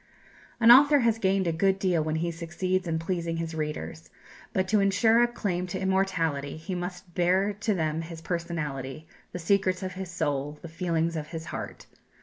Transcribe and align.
An 0.59 0.71
author 0.71 1.01
has 1.01 1.19
gained 1.19 1.45
a 1.45 1.51
good 1.51 1.77
deal 1.77 2.03
when 2.03 2.15
he 2.15 2.31
succeeds 2.31 2.87
in 2.87 2.97
pleasing 2.97 3.37
his 3.37 3.53
readers; 3.53 4.09
but 4.51 4.67
to 4.69 4.79
ensure 4.79 5.21
a 5.21 5.27
claim 5.27 5.67
to 5.67 5.79
immortality 5.79 6.57
he 6.57 6.73
must 6.73 7.13
bare 7.13 7.53
to 7.59 7.75
them 7.75 8.01
his 8.01 8.19
personality, 8.19 9.05
the 9.31 9.37
secrets 9.37 9.83
of 9.83 9.93
his 9.93 10.09
soul, 10.09 10.57
the 10.63 10.67
feelings 10.69 11.15
of 11.15 11.27
his 11.27 11.45
heart. 11.53 11.85